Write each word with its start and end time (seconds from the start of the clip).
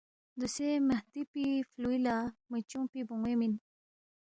دوسے 0.39 0.69
مہدی 0.87 1.21
پی 1.31 1.43
فلوئی 1.69 1.99
لا 2.05 2.15
میچونگپی 2.51 3.01
بونوے 3.07 3.33
مِن۔ 3.39 3.53